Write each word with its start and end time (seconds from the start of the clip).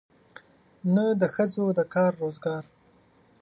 نه 0.93 1.05
د 1.21 1.21
ښځو 1.35 1.65
د 1.77 1.79
کار 1.93 2.11
روزګار. 2.21 2.63